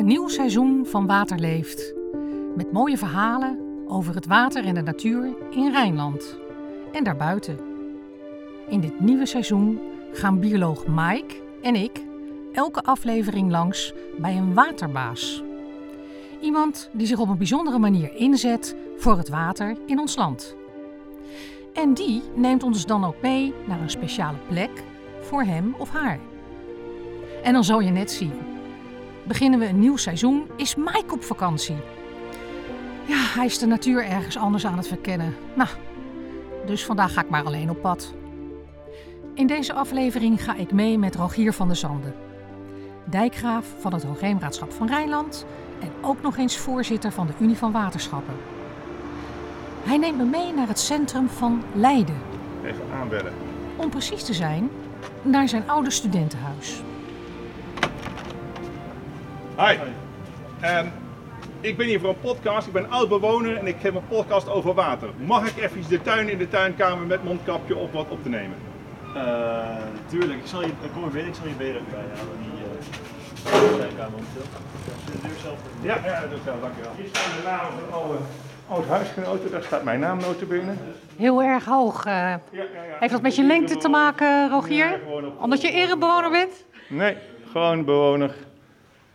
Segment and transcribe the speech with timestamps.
[0.00, 1.94] Een nieuw seizoen van Water leeft.
[2.56, 6.38] Met mooie verhalen over het water en de natuur in Rijnland
[6.92, 7.58] en daarbuiten.
[8.68, 9.80] In dit nieuwe seizoen
[10.12, 12.02] gaan bioloog Mike en ik
[12.52, 15.42] elke aflevering langs bij een waterbaas.
[16.40, 20.56] Iemand die zich op een bijzondere manier inzet voor het water in ons land.
[21.72, 24.82] En die neemt ons dan ook mee naar een speciale plek
[25.20, 26.18] voor hem of haar.
[27.42, 28.58] En dan zal je net zien.
[29.30, 31.76] Beginnen we een nieuw seizoen, is Mike op vakantie.
[33.06, 35.34] Ja, hij is de natuur ergens anders aan het verkennen.
[35.54, 35.68] Nou,
[36.66, 38.14] dus vandaag ga ik maar alleen op pad.
[39.34, 42.14] In deze aflevering ga ik mee met Rogier van der Zanden.
[43.04, 45.46] Dijkgraaf van het Hoogheemraadschap van Rijnland
[45.80, 48.34] en ook nog eens voorzitter van de Unie van Waterschappen.
[49.82, 52.18] Hij neemt me mee naar het centrum van Leiden.
[52.64, 53.32] Even aanbellen.
[53.76, 54.70] Om precies te zijn,
[55.22, 56.82] naar zijn oude studentenhuis.
[59.60, 59.76] Hi.
[60.60, 60.86] Ehm,
[61.60, 62.66] ik ben hier voor een podcast.
[62.66, 65.08] Ik ben oud bewoner en ik heb een podcast over water.
[65.16, 68.56] Mag ik even de tuin in de tuinkamer met mondkapje op wat op te nemen?
[69.16, 69.22] Uh,
[70.06, 72.36] tuurlijk, ik zal je, kom er binnen, ik zal je benen even bijhalen.
[72.42, 72.50] Die
[73.72, 74.18] uh, tuinkamer.
[75.06, 75.58] De deur zelf.
[75.82, 76.92] Ja, ja, dat is wel, dankjewel.
[76.96, 78.16] Hier staan de namen van alle
[78.68, 79.50] oud huisgenoten.
[79.50, 80.72] Daar staat mijn naam notabene.
[81.16, 82.04] Heel erg hoog.
[82.04, 82.12] eh.
[82.12, 82.96] Ja, ja, ja.
[83.00, 85.00] heeft dat met je lengte te maken, Rogier?
[85.40, 86.64] Omdat je erebewoner bent?
[86.88, 87.16] Nee,
[87.52, 88.34] gewoon bewoner.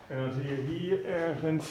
[0.08, 1.66] En dan zie je hier ergens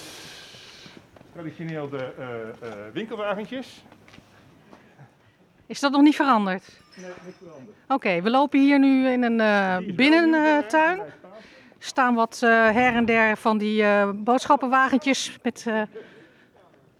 [1.32, 3.84] traditioneel de eh, eh, winkelwagentjes.
[5.66, 6.80] Is dat nog niet veranderd?
[6.96, 7.76] Nee, niks veranderd.
[7.88, 10.98] Oké, we lopen hier nu in een eh, binnentuin.
[10.98, 15.66] Er staan wat her en der van die boodschappenwagentjes met...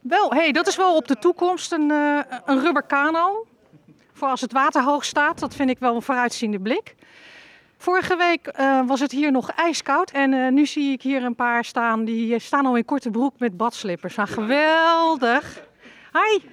[0.01, 1.91] Wel, hey, dat is wel op de toekomst een,
[2.45, 3.47] een rubber kano.
[4.13, 6.95] Voor als het water hoog staat, dat vind ik wel een vooruitziende blik.
[7.85, 11.35] Vorige week eh, was het hier nog ijskoud en eh, nu zie ik hier een
[11.35, 14.15] paar staan die eh, staan al in korte broek met badslippers.
[14.15, 15.67] Nou, geweldig.
[16.13, 16.49] Hi.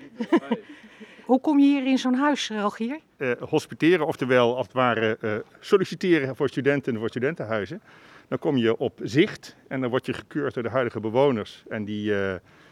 [1.30, 3.00] Hoe kom je hier in zo'n huis, Rogier?
[3.18, 7.82] eh, hospiteren, oftewel als het ware solliciteren voor studenten en voor studentenhuizen.
[8.28, 11.64] Dan kom je op zicht en dan word je gekeurd door de huidige bewoners.
[11.70, 12.14] En die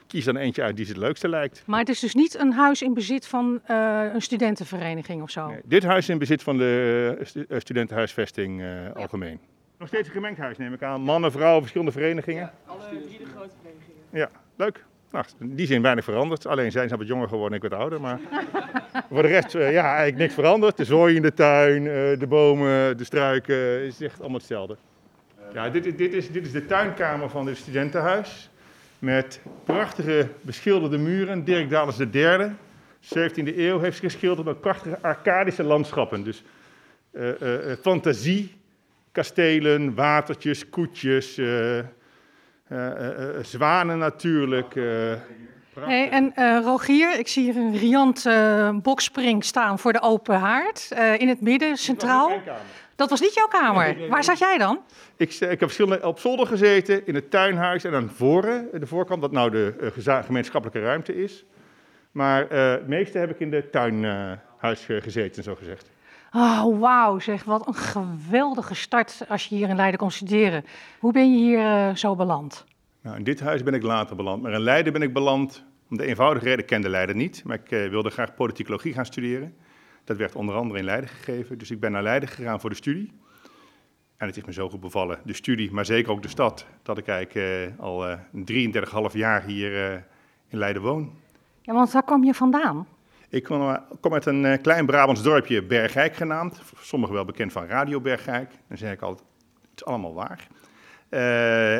[0.09, 1.63] kiezen dan eentje uit die ze het leukste lijkt.
[1.65, 5.47] Maar het is dus niet een huis in bezit van eh, een studentenvereniging of zo.
[5.47, 9.39] Nee, dit huis is in bezit van de eh, stu- eh, studentenhuisvesting eh, algemeen.
[9.77, 11.01] Nog steeds een gemengd huis neem ik aan.
[11.01, 12.51] Mannen, vrouwen, verschillende verenigingen.
[12.65, 14.01] Alle drie de grote verenigingen.
[14.11, 14.83] Ja, leuk.
[15.11, 16.45] Nou, in die zin weinig veranderd.
[16.47, 18.01] Alleen zijn ze wat jonger geworden en ik wat ouder.
[18.01, 18.19] Maar
[19.11, 20.77] voor de rest, ja, eigenlijk niks veranderd.
[20.77, 24.77] De zooi in de tuin, eh, de bomen, de struiken, het is echt allemaal hetzelfde.
[25.53, 28.49] Ja, dit, is- dit, is, dit is de tuinkamer van het studentenhuis.
[28.99, 31.43] Met prachtige beschilderde muren.
[31.43, 32.51] Dirk Dalis III,
[33.01, 36.23] 17e eeuw, heeft geschilderd met prachtige arcadische landschappen.
[36.23, 36.43] Dus
[37.11, 38.55] eh, eh, eh, fantasie,
[39.11, 41.33] kastelen, watertjes, koetjes,
[43.41, 44.73] zwanen natuurlijk.
[45.79, 46.33] Hey, en
[46.63, 48.25] Rogier, ik zie hier een riant
[48.83, 50.89] bokspring staan voor de open haard.
[51.17, 52.41] in het midden, centraal.
[52.99, 53.83] Dat was niet jouw kamer.
[53.83, 54.79] Nee, nee, Waar zat jij dan?
[55.17, 58.87] Ik, eh, ik heb verschillende op zolder gezeten, in het tuinhuis en aan voren, de
[58.87, 61.45] voorkant, wat nou de eh, gemeenschappelijke ruimte is.
[62.11, 65.91] Maar eh, het meeste heb ik in de tuinhuis gezeten, zo gezegd.
[66.31, 67.43] Oh, wauw, zeg.
[67.43, 70.65] Wat een geweldige start als je hier in Leiden kon studeren.
[70.99, 72.65] Hoe ben je hier zo beland?
[73.01, 75.97] Nou, in dit huis ben ik later beland, maar in Leiden ben ik beland om
[75.97, 79.55] de eenvoudige reden, ik kende Leiden niet, maar ik wilde graag politicologie gaan studeren.
[80.09, 82.75] Dat werd onder andere in Leiden gegeven, dus ik ben naar Leiden gegaan voor de
[82.75, 83.11] studie.
[84.17, 86.97] En het is me zo goed bevallen, de studie, maar zeker ook de stad, dat
[86.97, 88.17] ik eigenlijk eh, al eh
[89.11, 89.99] 33,5 jaar hier eh,
[90.47, 91.11] in Leiden woon.
[91.61, 92.87] Ja, want waar kwam je vandaan?
[93.29, 96.61] Ik kom, kom uit een klein Brabants dorpje, Bergijk genaamd.
[96.79, 98.51] Sommigen wel bekend van Radio Bergijk.
[98.67, 99.27] Dan zeg ik altijd,
[99.61, 100.47] het is allemaal waar.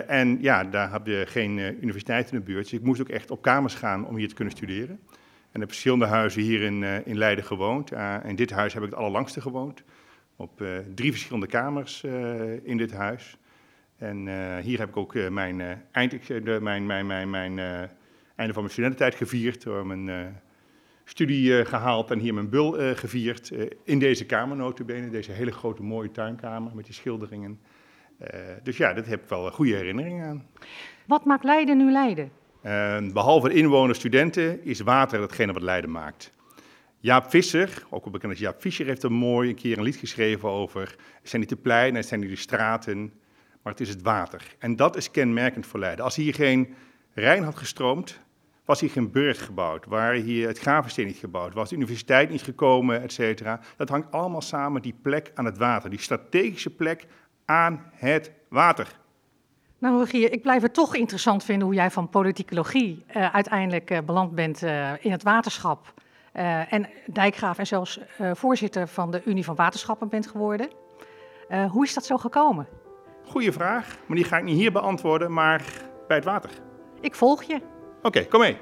[0.07, 2.63] En ja, daar heb je geen universiteit in de buurt.
[2.63, 5.00] Dus ik moest ook echt op kamers gaan om hier te kunnen studeren.
[5.51, 7.91] En heb verschillende huizen hier in, eh, in Leiden gewoond.
[8.23, 9.83] In dit huis heb ik het allerlangste gewoond.
[10.39, 13.38] Op eh, drie verschillende kamers eh, in dit huis.
[13.97, 14.18] En
[14.62, 16.29] hier heb ik ook mijn, eind,
[16.62, 17.59] mijn, mijn, mijn, mijn
[18.35, 19.63] einde van mijn studententijd gevierd.
[19.63, 20.35] Door mijn
[21.03, 23.51] studie eh, gehaald en hier mijn bul gevierd.
[23.83, 27.59] in deze kamer notabene, deze hele grote mooie tuinkamer met die schilderingen.
[28.63, 30.47] Dus ja, daar heb ik wel goede herinneringen aan.
[31.06, 32.31] Wat maakt Leiden nu Leiden?
[32.61, 36.31] Eh, behalve inwoners, studenten, is water hetgene wat Leiden maakt.
[37.00, 39.95] Jaap Visser, ook wel bekend als Jaap Fischer, heeft een mooi een keer een lied
[39.95, 40.81] geschreven over...
[41.19, 43.13] Het zijn niet de pleinen, het zijn niet de straten,
[43.61, 44.56] maar het is het water.
[44.57, 46.06] En dat is kenmerkend voor Leiden.
[46.06, 46.73] Als hier geen
[47.13, 48.19] Rijn had gestroomd,
[48.65, 52.41] was hier geen burg gebouwd, waren hier het Gravensteen niet gebouwd, was de universiteit niet
[52.41, 53.59] gekomen, et cetera.
[53.77, 57.05] Dat hangt allemaal samen, die plek aan het water, die strategische plek
[57.45, 59.00] aan het water.
[59.79, 63.97] Nou, Rogier, ik blijf het toch interessant vinden hoe jij van politicologie uh, uiteindelijk uh,
[64.05, 65.93] beland bent uh, in het waterschap.
[66.69, 67.99] en dijkgraaf en zelfs
[68.33, 70.69] voorzitter van de Unie van Waterschappen bent geworden.
[71.69, 72.67] hoe is dat zo gekomen?
[73.25, 75.63] Goeie vraag, maar die ga ik niet hier beantwoorden, maar
[76.07, 76.49] bij het water.
[77.01, 77.55] Ik volg je.
[77.55, 78.57] Oké, okay, kom mee.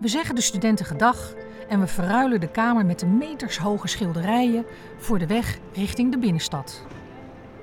[0.00, 1.34] We zeggen de studenten gedag
[1.68, 4.66] en we verruilen de kamer met de metershoge schilderijen
[4.98, 6.86] voor de weg richting de binnenstad.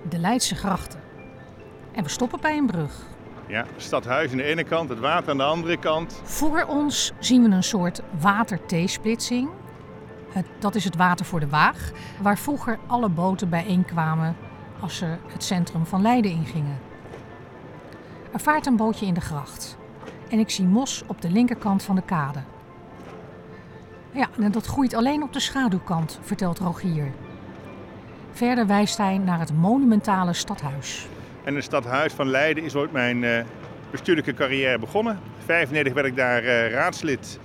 [0.10, 1.11] De Leidse grachten.
[1.92, 3.06] En we stoppen bij een brug.
[3.48, 6.22] Ja, stadhuis aan de ene kant, het water aan de andere kant.
[6.24, 9.50] Voor ons zien we een soort water-T-splitsing.
[10.60, 11.92] Dat is het water voor de Waag,
[12.22, 14.36] waar vroeger alle boten bijeenkwamen
[14.80, 16.80] als ze het centrum van Leiden ingingen.
[18.32, 19.78] Er vaart een bootje in de gracht
[20.30, 22.40] en ik zie mos op de linkerkant van de kade.
[24.12, 27.12] Ja, en dat groeit alleen op de schaduwkant, vertelt Rogier.
[28.32, 31.08] Verder wijst hij naar het monumentale stadhuis.
[31.44, 33.40] En het stadhuis van Leiden is ooit mijn uh,
[33.92, 35.14] bestuurlijke carrière begonnen.
[35.14, 37.40] In 1995 werd ik daar uh, raadslid.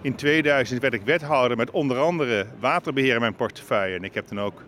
[0.00, 3.96] In 2000 werd ik wethouder met onder andere waterbeheer in mijn portefeuille.
[3.96, 4.62] En ik heb dan ook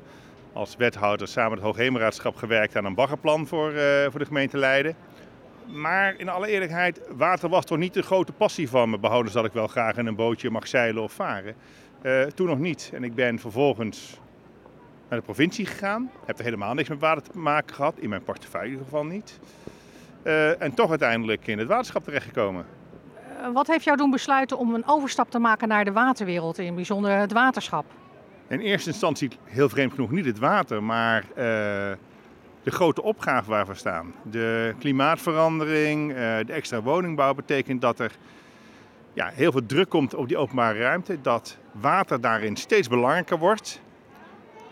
[0.53, 3.81] als wethouder samen met het Hoogheemraadschap gewerkt aan een baggerplan voor, uh,
[4.11, 4.97] voor de gemeente Leiden.
[5.67, 8.99] Maar in alle eerlijkheid, water was toch niet de grote passie van me.
[8.99, 11.55] Behouden dat ik wel graag in een bootje mag zeilen of varen.
[12.35, 12.91] Toen nog niet.
[12.95, 14.21] En ik ben vervolgens
[15.09, 16.11] naar de provincie gegaan.
[16.27, 17.99] Heb er helemaal niks met water te maken gehad.
[17.99, 19.39] In mijn portefeuille in ieder geval niet.
[20.25, 22.67] Uh, en toch uiteindelijk in het waterschap terechtgekomen.
[23.41, 26.75] Uh, wat heeft jou doen besluiten om een overstap te maken naar de waterwereld, in
[26.75, 27.85] bijzonder het waterschap?
[28.49, 33.67] In eerste instantie heel vreemd genoeg niet het water, maar uh, de grote opgave waar
[33.67, 34.15] we staan.
[34.23, 38.13] De klimaatverandering, de extra woningbouw betekent dat er
[39.13, 41.21] ja, heel veel druk komt op die openbare ruimte.
[41.21, 43.81] Dat water daarin steeds belangrijker wordt.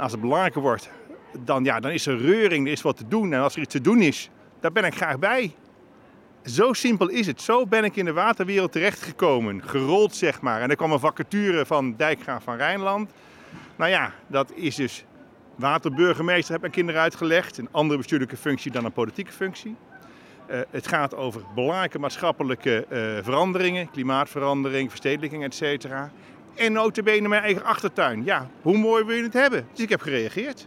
[0.05, 0.91] Als het belangrijker wordt,
[1.39, 3.33] dan, ja, dan is er reuring, er is wat te doen.
[3.33, 4.31] En als er iets te doen is,
[4.61, 5.55] daar ben ik graag bij.
[6.45, 7.41] Zo simpel is het.
[7.41, 9.62] Zo ben ik in de waterwereld terechtgekomen.
[9.62, 10.61] Gerold, zeg maar.
[10.61, 13.11] En er kwam een vacature van Dijkgraaf van Rijnland.
[13.77, 15.05] Nou ja, dat is dus
[15.55, 17.59] waterburgemeester, heb mijn kinderen uitgelegd.
[17.59, 19.77] Een andere bestuurlijke functie dan een politieke functie.
[20.51, 26.11] Uh, het gaat over belangrijke maatschappelijke uh, veranderingen, klimaatverandering, verstedelijking, et cetera.
[26.56, 28.25] En notabene mijn eigen achtertuin.
[28.25, 29.67] Ja, hoe mooi wil je het hebben?
[29.73, 30.67] Dus ik heb gereageerd.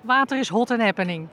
[0.00, 1.28] Water is hot and happening.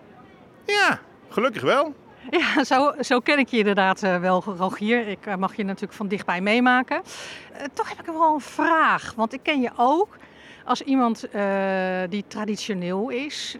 [0.66, 1.00] Ja,
[1.30, 1.94] gelukkig wel.
[2.32, 5.08] Ja, zo, zo ken ik je inderdaad uh, wel, Rogier.
[5.08, 7.02] Ik uh, mag je natuurlijk van dichtbij meemaken.
[7.54, 10.18] Uh, toch heb ik wel een vraag, want ik ken je ook
[10.66, 11.28] als iemand
[12.10, 13.58] die traditioneel is,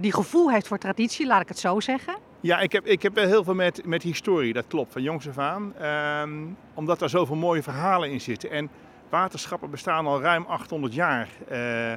[0.00, 2.14] die gevoel heeft voor traditie, laat ik het zo zeggen.
[2.40, 5.28] Ja, ik heb, ik heb wel heel veel met, met historie, dat klopt, van jongs
[5.28, 5.74] af aan.
[6.22, 8.50] Um, omdat daar zoveel mooie verhalen in zitten.
[8.50, 8.70] En
[9.08, 11.28] waterschappen bestaan al ruim 800 jaar.
[11.50, 11.90] Uh,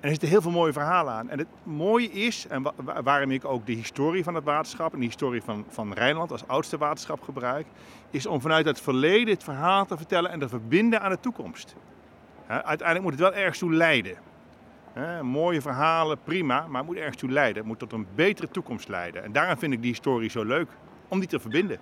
[0.00, 1.30] en er zitten heel veel mooie verhalen aan.
[1.30, 4.98] En het mooie is, en wa waarom ik ook de historie van het waterschap en
[4.98, 7.66] de historie van, van Rijnland als oudste waterschap gebruik,
[8.10, 11.76] is om vanuit het verleden het verhaal te vertellen en te verbinden aan de toekomst.
[12.46, 14.16] Uiteindelijk moet het wel ergens toe leiden.
[15.22, 17.56] Mooie verhalen, prima, maar het moet ergens toe leiden.
[17.56, 19.24] Het moet tot een betere toekomst leiden.
[19.24, 20.70] En daarom vind ik die historie zo leuk,
[21.08, 21.78] om die te verbinden.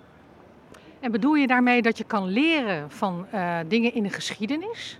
[0.99, 4.99] En bedoel je daarmee dat je kan leren van uh, dingen in de geschiedenis?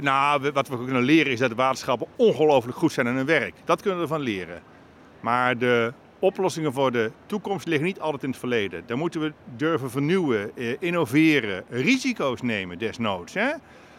[0.00, 3.54] Nou, wat we kunnen leren is dat de waterschappen ongelooflijk goed zijn in hun werk.
[3.64, 4.62] Dat kunnen we ervan leren.
[5.20, 8.82] Maar de oplossingen voor de toekomst liggen niet altijd in het verleden.
[8.86, 13.34] Daar moeten we durven vernieuwen, eh, innoveren, risico's nemen desnoods.
[13.34, 13.52] Hè?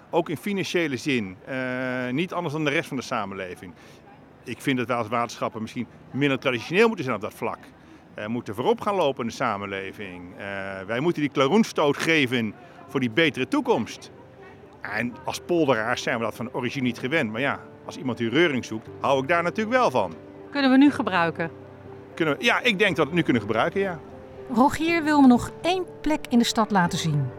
[0.10, 1.38] Ook in financiële zin.
[1.50, 3.74] Uh, niet anders dan de rest van de samenleving.
[4.44, 7.60] Ik vind dat wij als waterschappen misschien minder traditioneel moeten zijn op dat vlak.
[8.18, 10.24] We uh, moeten voorop gaan lopen in de samenleving.
[10.32, 10.44] Uh,
[10.88, 12.54] wij moeten die klaroenstoot geven
[12.88, 14.12] voor die betere toekomst.
[14.82, 17.32] En als polderaars zijn we dat van origine niet gewend.
[17.32, 20.14] Maar ja, als iemand die reuring zoekt, hou ik daar natuurlijk wel van.
[20.52, 21.52] Kunnen we nu gebruiken?
[22.14, 24.00] Kunnen we, ja, ik denk dat we het nu kunnen gebruiken, ja.
[24.54, 27.30] Rogier wil me nog één plek in de stad laten zien.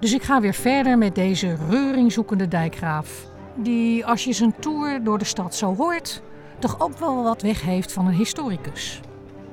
[0.00, 3.24] Dus ik ga weer verder met deze reuringzoekende dijkgraaf.
[3.54, 6.22] Die, als je zijn tour door de stad zo hoort,
[6.58, 9.00] toch ook wel wat weg heeft van een historicus.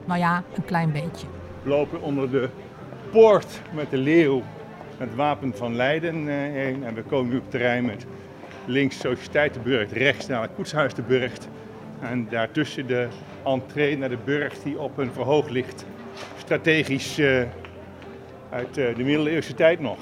[0.06, 1.28] Nou ja, een klein beetje.
[1.64, 2.50] We lopen onder de
[3.12, 4.44] poort met de leeuw
[4.98, 6.84] het wapen van Leiden heen.
[6.84, 8.06] En we komen nu op het terrein met
[8.66, 11.48] links Sociëteit de Burgt, rechts naar het Koetshuis de Burgt.
[12.00, 13.08] En daartussen de
[13.44, 15.86] entree naar de Burgt die op een verhoog ligt.
[16.38, 17.42] Strategisch uh,
[18.50, 19.98] uit uh, de middeleeuwse tijd nog.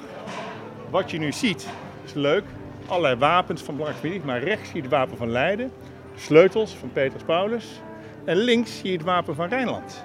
[0.90, 1.68] Wat je nu ziet
[2.04, 2.44] is leuk.
[2.86, 5.70] Allerlei wapens van belangrijk maar rechts zie je het wapen van Leiden.
[6.14, 7.80] Sleutels van Petrus Paulus.
[8.24, 10.04] En links zie je het wapen van Rijnland.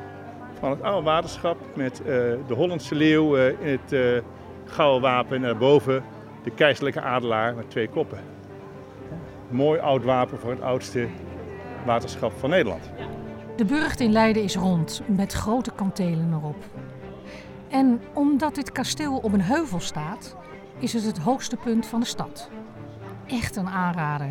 [0.59, 2.05] Van het oude waterschap met uh,
[2.47, 4.23] de Hollandse leeuw in het
[4.65, 6.03] gouden wapen en daarboven
[6.43, 8.19] de keizerlijke adelaar met twee koppen.
[9.49, 11.07] Mooi oud wapen voor het oudste
[11.85, 12.89] waterschap van Nederland.
[13.55, 16.63] De burcht in Leiden is rond, met grote kantelen erop.
[17.69, 20.35] En omdat dit kasteel op een heuvel staat,
[20.79, 22.49] is het het hoogste punt van de stad.
[23.27, 24.29] Echt een aanrader.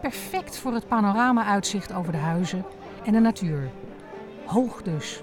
[0.00, 2.64] Perfect voor het panorama-uitzicht over de huizen
[3.04, 3.70] en de natuur.
[4.44, 5.22] Hoog dus.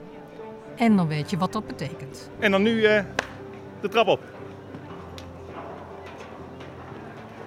[0.76, 2.30] En dan weet je wat dat betekent.
[2.40, 3.04] En dan nu eh,
[3.82, 4.22] de trap op.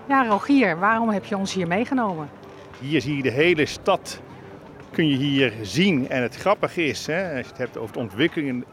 [0.09, 2.29] Ja, Rogier, waarom heb je ons hier meegenomen?
[2.81, 4.21] Hier zie je de hele stad
[4.93, 6.09] kun je hier zien.
[6.09, 8.65] En het grappige is, hè, als je het hebt over de ontwikkelingen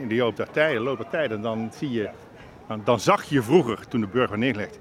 [0.00, 2.10] in de loop der tijden, loop der tijden dan, zie je,
[2.68, 4.78] dan, dan zag je vroeger, toen de burger neergelegd,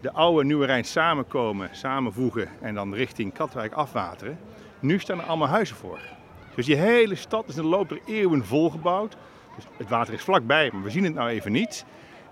[0.00, 4.38] de oude Nieuwe Rijn samenkomen, samenvoegen en dan richting Katwijk afwateren.
[4.80, 6.00] Nu staan er allemaal huizen voor.
[6.54, 9.16] Dus die hele stad is in de loop der eeuwen volgebouwd.
[9.56, 11.84] Dus het water is vlakbij, maar we zien het nou even niet.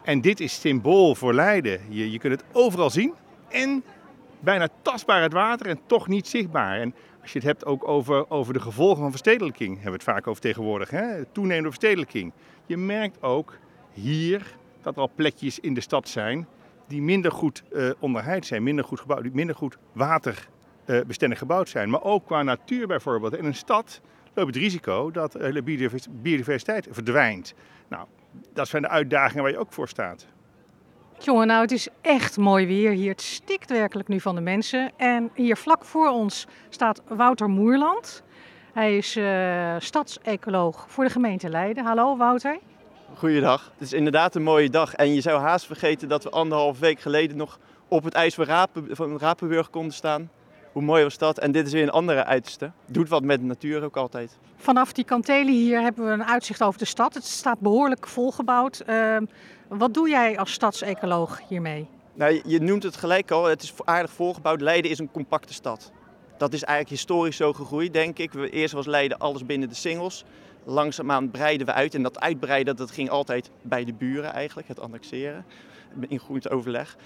[0.03, 1.81] En dit is symbool voor Leiden.
[1.89, 3.15] Je, je kunt het overal zien
[3.49, 3.85] en
[4.41, 6.81] bijna tastbaar het water en toch niet zichtbaar.
[6.81, 10.03] En als je het hebt ook over, over de gevolgen van verstedelijking, hebben we het
[10.03, 11.25] vaak over tegenwoordig, hè?
[11.25, 12.33] toenemende verstedelijking.
[12.67, 13.59] Je merkt ook
[13.93, 16.47] hier dat er al plekjes in de stad zijn
[16.87, 19.79] die minder goed uh, onderheid zijn, minder goed gebouwd, minder goed
[20.89, 21.91] waterbestendig gebouwd zijn.
[21.91, 23.37] Maar ook qua natuur bijvoorbeeld.
[23.37, 24.01] In een stad
[24.35, 25.63] loopt het risico dat de
[26.23, 27.55] biodiversiteit verdwijnt.
[27.89, 28.07] Nou,
[28.53, 30.27] dat zijn de uitdagingen waar je ook voor staat.
[31.19, 33.11] Jongen, nou het is echt mooi weer hier.
[33.11, 34.91] Het stikt werkelijk nu van de mensen.
[34.97, 38.23] En hier vlak voor ons staat Wouter Moerland.
[38.73, 41.85] Hij is uh, stadsecoloog voor de gemeente Leiden.
[41.85, 42.59] Hallo Wouter.
[43.15, 43.73] Goeiedag.
[43.73, 44.95] Het is inderdaad een mooie dag.
[44.95, 48.45] En je zou haast vergeten dat we anderhalf week geleden nog op het ijs van,
[48.45, 50.31] Rapen, van Rapenburg konden staan.
[50.79, 51.39] Hoe mooi was dat?
[51.39, 52.71] En dit is weer een andere uiterste.
[52.87, 54.39] Doet wat met de natuur ook altijd.
[54.57, 57.15] Vanaf die kantelen hier hebben we een uitzicht over de stad.
[57.15, 58.83] Het staat behoorlijk volgebouwd.
[58.89, 59.17] Uh,
[59.69, 61.89] wat doe jij als stadsecoloog hiermee?
[62.15, 63.45] Nou, je noemt het gelijk al.
[63.45, 64.61] Het is aardig volgebouwd.
[64.61, 65.93] Leiden is een compacte stad.
[66.37, 68.35] Dat is eigenlijk historisch zo gegroeid, denk ik.
[68.35, 70.25] Eerst was Leiden alles binnen de singles.
[70.65, 71.95] Langzaamaan breiden we uit.
[71.95, 75.45] En dat uitbreiden dat ging altijd bij de buren eigenlijk, het annexeren.
[76.09, 76.97] In goed overleg.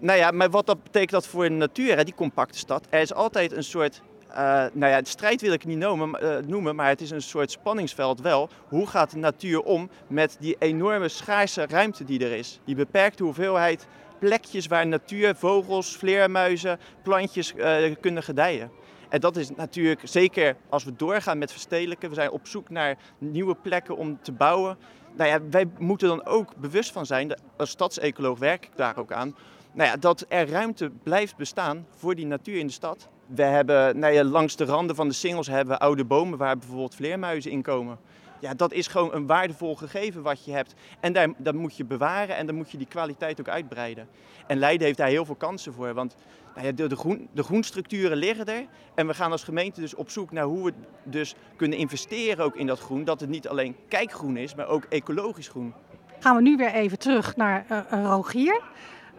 [0.00, 2.86] Nou ja, maar wat dat betekent dat voor de natuur, hè, die compacte stad?
[2.90, 4.36] Er is altijd een soort uh,
[4.72, 8.20] nou ja, strijd wil ik niet noemen, uh, noemen, maar het is een soort spanningsveld
[8.20, 8.48] wel.
[8.68, 12.60] Hoe gaat de natuur om met die enorme schaarse ruimte die er is?
[12.64, 13.86] Die beperkte hoeveelheid
[14.18, 18.70] plekjes waar natuur, vogels, vleermuizen, plantjes uh, kunnen gedijen.
[19.08, 22.08] En dat is natuurlijk zeker als we doorgaan met verstedelijken.
[22.08, 24.78] We zijn op zoek naar nieuwe plekken om te bouwen.
[25.16, 29.12] Nou ja, wij moeten dan ook bewust van zijn, als stadsecoloog werk ik daar ook
[29.12, 29.34] aan,
[29.78, 33.08] nou ja, dat er ruimte blijft bestaan voor die natuur in de stad.
[33.26, 36.58] We hebben nou ja, langs de randen van de singles hebben we oude bomen waar
[36.58, 37.98] bijvoorbeeld vleermuizen in komen.
[38.40, 40.74] Ja, dat is gewoon een waardevol gegeven wat je hebt.
[41.00, 44.08] En dat moet je bewaren en dan moet je die kwaliteit ook uitbreiden.
[44.46, 45.94] En Leiden heeft daar heel veel kansen voor.
[45.94, 46.16] Want
[46.54, 48.64] nou ja, de, de, groen, de groenstructuren liggen er.
[48.94, 50.72] En we gaan als gemeente dus op zoek naar hoe we
[51.04, 53.04] dus kunnen investeren ook in dat groen.
[53.04, 55.74] Dat het niet alleen kijkgroen is, maar ook ecologisch groen.
[56.18, 58.62] Gaan we nu weer even terug naar uh, Rogier.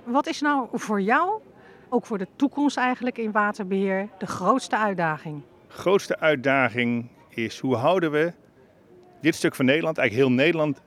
[0.03, 1.41] Wat is nou voor jou,
[1.89, 5.41] ook voor de toekomst eigenlijk in waterbeheer, de grootste uitdaging?
[5.67, 8.33] De grootste uitdaging is hoe houden we
[9.21, 10.81] dit stuk van Nederland, eigenlijk heel Nederland,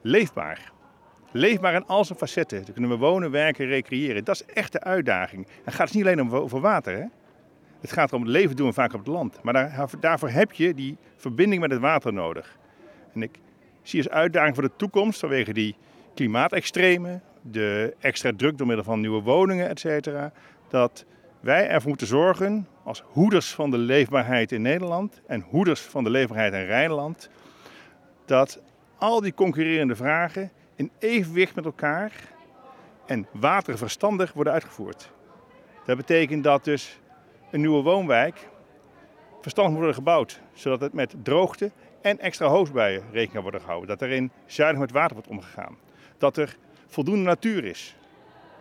[0.00, 0.72] leefbaar.
[1.30, 2.64] Leefbaar in al zijn facetten.
[2.64, 4.24] Dan kunnen we wonen, werken, recreëren.
[4.24, 5.46] Dat is echt de uitdaging.
[5.46, 6.96] En het gaat dus niet alleen om over water.
[6.96, 7.04] Hè?
[7.80, 9.42] Het gaat erom het leven doen vaak op het land.
[9.42, 12.58] Maar daar, daarvoor heb je die verbinding met het water nodig.
[13.14, 13.38] En ik
[13.82, 15.76] zie als uitdaging voor de toekomst vanwege die
[16.14, 20.32] klimaatextremen, de extra druk door middel van nieuwe woningen, et cetera,
[20.68, 21.04] dat
[21.40, 26.10] wij ervoor moeten zorgen, als hoeders van de leefbaarheid in Nederland en hoeders van de
[26.10, 27.28] leefbaarheid in Rijnland,
[28.24, 28.60] dat
[28.98, 32.12] al die concurrerende vragen in evenwicht met elkaar
[33.06, 35.12] en waterverstandig worden uitgevoerd.
[35.84, 37.00] Dat betekent dat dus
[37.50, 38.48] een nieuwe woonwijk
[39.40, 41.70] verstandig moet worden gebouwd, zodat het met droogte
[42.00, 43.88] en extra hoogbuien rekening kan worden gehouden.
[43.88, 45.76] Dat er in zuinig met water wordt omgegaan.
[46.18, 47.96] Dat er voldoende natuur is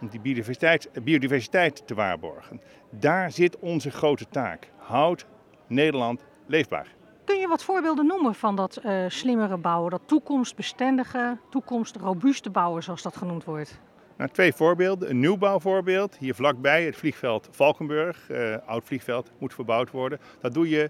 [0.02, 2.62] om die biodiversiteit, biodiversiteit te waarborgen.
[2.90, 4.70] Daar zit onze grote taak.
[4.78, 5.26] Houd
[5.68, 6.88] Nederland leefbaar.
[7.26, 13.02] Kun je wat voorbeelden noemen van dat uh, slimmere bouwen, dat toekomstbestendige, toekomstrobuuste bouwen, zoals
[13.02, 13.80] dat genoemd wordt?
[14.18, 15.10] Nou, twee voorbeelden.
[15.10, 20.20] Een nieuwbouwvoorbeeld, hier vlakbij het vliegveld Valkenburg, uh, oud vliegveld, moet verbouwd worden.
[20.42, 20.90] Dat doe je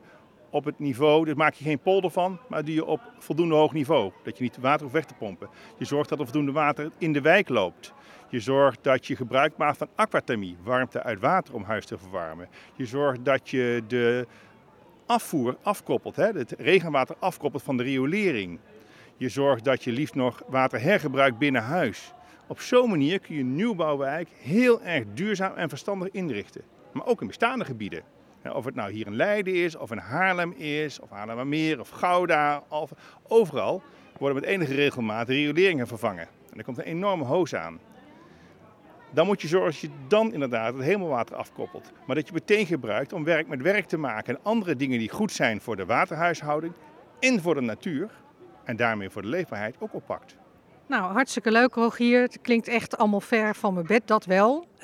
[0.54, 3.74] op het niveau, daar maak je geen polder van, maar doe je op voldoende hoog
[3.74, 4.12] niveau.
[4.24, 5.50] Dat je niet water hoeft weg te pompen.
[5.78, 7.94] Je zorgt dat er voldoende water in de wijk loopt.
[8.30, 12.48] Je zorgt dat je gebruik maakt van aquathermie, warmte uit water om huis te verwarmen.
[12.76, 14.28] Je zorgt dat je de
[15.06, 18.60] afvoer afkoppelt, hè, het regenwater afkoppelt van de riolering.
[19.18, 22.14] Je zorgt dat je liefst nog water hergebruikt binnen huis.
[22.48, 26.62] Op zo'n manier kun je een nieuwbouwwijk heel erg duurzaam en verstandig inrichten.
[26.92, 28.04] Maar ook in bestaande gebieden.
[28.52, 32.64] Of het nou hier in Leiden is, of in Haarlem is, of Haarlemmermeer, of Gouda.
[32.68, 32.92] Of,
[33.28, 33.84] overal
[34.18, 36.28] worden met enige regelmaat rioleringen vervangen.
[36.52, 37.80] En er komt een enorme hoos aan.
[39.12, 41.92] Dan moet je zorgen dat je dan inderdaad het hemelwater afkoppelt.
[42.06, 44.36] Maar dat je meteen gebruikt om werk met werk te maken.
[44.36, 46.74] En andere dingen die goed zijn voor de waterhuishouding
[47.20, 48.10] en voor de natuur.
[48.64, 50.38] En daarmee voor de leefbaarheid ook oppakt.
[50.94, 52.22] Nou, hartstikke leuk Rogier.
[52.22, 54.68] Het klinkt echt allemaal ver van mijn bed, dat wel.
[54.76, 54.82] Uh,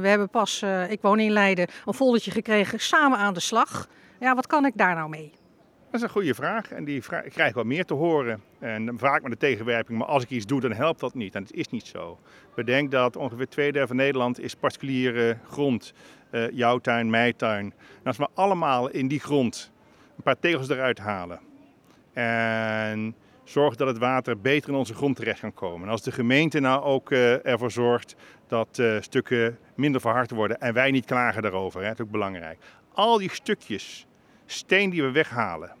[0.00, 3.88] we hebben pas, uh, ik woon in Leiden, een foldertje gekregen, samen aan de slag.
[4.20, 5.32] Ja, wat kan ik daar nou mee?
[5.90, 8.42] Dat is een goede vraag en die vraag, ik krijg wel meer te horen.
[8.58, 11.34] En vaak met de tegenwerping, maar als ik iets doe, dan helpt dat niet.
[11.34, 12.18] En het is niet zo.
[12.54, 15.92] Bedenk dat ongeveer twee derde van Nederland is particuliere grond.
[16.30, 17.64] Uh, jouw tuin, mijn tuin.
[17.98, 19.72] En als we allemaal in die grond
[20.16, 21.40] een paar tegels eruit halen.
[22.12, 23.14] En
[23.52, 25.86] zorg dat het water beter in onze grond terecht kan komen.
[25.86, 28.14] En als de gemeente nou ook uh, ervoor zorgt
[28.46, 32.10] dat uh, stukken minder verhard worden en wij niet klagen daarover, hè, dat is ook
[32.10, 32.58] belangrijk.
[32.92, 34.06] Al die stukjes
[34.46, 35.72] steen die we weghalen,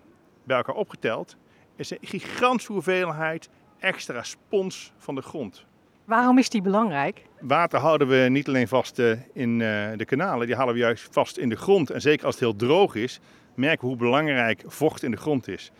[0.44, 1.36] bij elkaar opgeteld,
[1.76, 3.48] is een gigantische hoeveelheid
[3.78, 5.64] extra spons van de grond.
[6.04, 7.22] Waarom is die belangrijk?
[7.40, 11.36] Water houden we niet alleen vast uh, in de kanalen, die houden we juist vast
[11.36, 11.90] in de grond.
[11.90, 13.20] En zeker als het heel droog is,
[13.54, 15.72] merken we hoe belangrijk vocht in de grond is.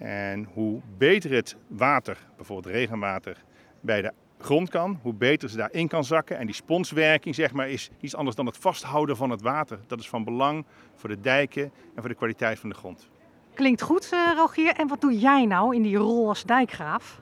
[0.00, 3.42] En hoe beter het water, bijvoorbeeld regenwater,
[3.80, 6.38] bij de grond kan, hoe beter ze daarin kan zakken.
[6.38, 9.78] En die sponswerking zeg maar, is niets anders dan het vasthouden van het water.
[9.86, 13.08] Dat is van belang voor de dijken en voor de kwaliteit van de grond.
[13.54, 14.72] Klinkt goed, uh, Rogier.
[14.72, 17.20] En wat doe jij nou in die rol als dijkgraaf?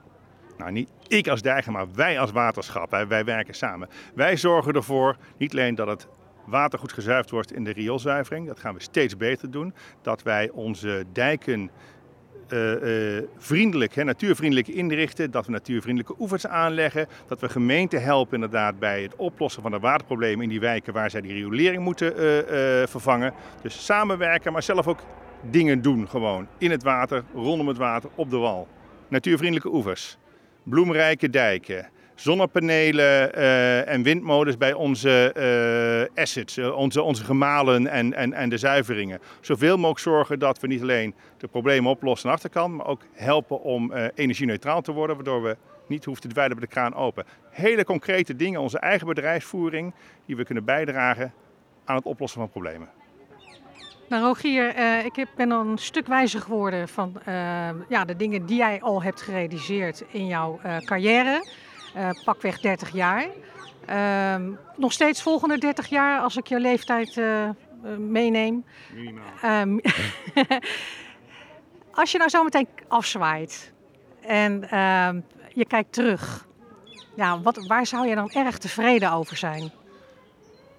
[0.58, 2.90] Nou, niet ik als dijker, maar wij als waterschap.
[2.90, 3.88] Wij, wij werken samen.
[4.14, 6.08] Wij zorgen ervoor niet alleen dat het
[6.46, 8.46] water goed gezuiverd wordt in de rioolzuivering.
[8.46, 9.74] Dat gaan we steeds beter doen.
[10.02, 11.70] Dat wij onze dijken
[12.52, 18.34] uh, uh, vriendelijk, hè, natuurvriendelijk inrichten, dat we natuurvriendelijke oevers aanleggen, dat we gemeenten helpen
[18.34, 22.12] inderdaad bij het oplossen van de waterproblemen in die wijken waar zij die riolering moeten
[22.12, 22.22] uh,
[22.86, 23.32] vervangen.
[23.62, 25.00] Dus samenwerken, maar zelf ook
[25.50, 26.46] dingen doen gewoon.
[26.58, 28.68] In het water, rondom het water, op de wal.
[29.08, 30.18] Natuurvriendelijke oevers,
[30.62, 31.88] bloemrijke dijken,
[32.20, 35.34] zonnepanelen uh, en windmolens bij onze
[36.14, 39.20] uh, assets, uh, onze, onze gemalen en, en, en de zuiveringen.
[39.40, 43.02] Zoveel mogelijk zorgen dat we niet alleen de problemen oplossen aan de achterkant, maar ook
[43.12, 47.24] helpen om energie-neutraal te worden, waardoor we niet hoeven te dweilen bij de kraan open.
[47.50, 49.94] Hele concrete dingen, onze eigen bedrijfsvoering,
[50.26, 51.32] die we kunnen bijdragen
[51.84, 52.88] aan het oplossen van problemen.
[54.08, 57.20] Nou Rogier, ik ben al een stuk wijzer geworden van
[57.88, 61.42] ja, de dingen die jij al hebt gerealiseerd in jouw carrière
[62.24, 63.26] pakweg 30 jaar.
[63.90, 64.36] Uh,
[64.76, 67.50] nog steeds volgende 30 jaar als ik je leeftijd uh,
[67.98, 68.64] meeneem.
[69.44, 69.80] Um,
[72.00, 73.72] als je nou zo meteen afzwaait
[74.20, 75.08] en uh,
[75.48, 76.46] je kijkt terug,
[77.16, 79.70] ja, wat, waar zou je dan erg tevreden over zijn?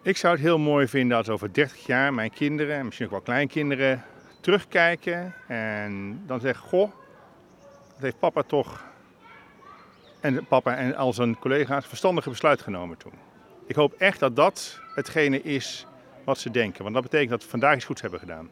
[0.01, 3.11] Ik zou het heel mooi vinden als over 30 jaar mijn kinderen, en misschien ook
[3.11, 4.03] wel kleinkinderen,
[4.41, 6.91] terugkijken en dan zeggen: Goh,
[7.93, 8.88] dat heeft papa toch
[10.19, 13.13] en papa en al zijn collega's verstandige besluit genomen toen.
[13.65, 15.85] Ik hoop echt dat dat hetgene is
[16.23, 16.83] wat ze denken.
[16.83, 18.49] Want dat betekent dat we vandaag iets goeds hebben gedaan.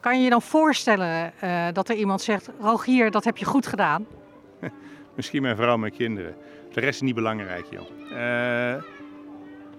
[0.00, 3.66] Kan je je dan voorstellen uh, dat er iemand zegt: Rogier, dat heb je goed
[3.66, 4.06] gedaan?
[5.16, 6.36] Misschien mijn vrouw mijn kinderen.
[6.72, 7.90] De rest is niet belangrijk, joh.
[8.12, 8.82] Uh,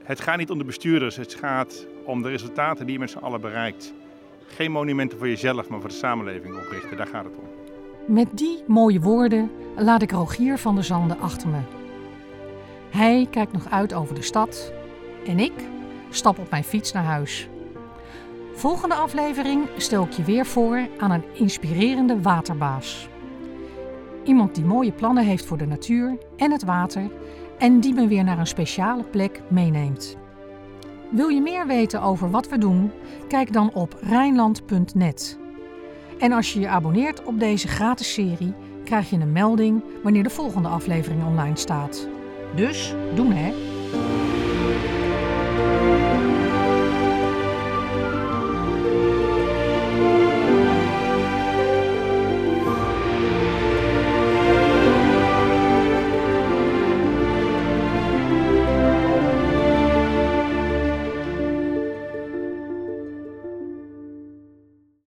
[0.03, 3.17] het gaat niet om de bestuurders, het gaat om de resultaten die je met z'n
[3.17, 3.93] allen bereikt.
[4.47, 7.64] Geen monumenten voor jezelf, maar voor de samenleving oprichten, daar gaat het om.
[8.07, 11.59] Met die mooie woorden laat ik Rogier van der Zanden achter me.
[12.89, 14.73] Hij kijkt nog uit over de stad
[15.25, 15.53] en ik
[16.09, 17.49] stap op mijn fiets naar huis.
[18.53, 23.09] Volgende aflevering stel ik je weer voor aan een inspirerende waterbaas.
[24.23, 27.11] Iemand die mooie plannen heeft voor de natuur en het water
[27.57, 30.17] en die me weer naar een speciale plek meeneemt.
[31.11, 32.91] Wil je meer weten over wat we doen?
[33.27, 35.43] Kijk dan op Rijnland.net.
[36.19, 40.29] En als je je abonneert op deze gratis serie, krijg je een melding wanneer de
[40.29, 42.07] volgende aflevering online staat.
[42.55, 43.53] Dus doen hè!